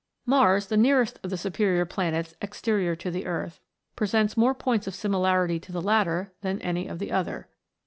Mars, 0.25 0.65
the 0.65 0.77
nearest 0.77 1.19
of 1.23 1.29
the 1.29 1.37
superior 1.37 1.85
planets 1.85 2.33
exterior 2.41 2.95
to 2.95 3.11
the 3.11 3.27
Earth, 3.27 3.59
presents 3.95 4.35
more 4.35 4.55
points 4.55 4.87
of 4.87 4.95
similarity 4.95 5.59
to 5.59 5.71
the 5.71 5.79
latter 5.79 6.33
than 6.41 6.59
any 6.63 6.87
of 6.87 6.97
the 6.97 7.11
other. 7.11 7.49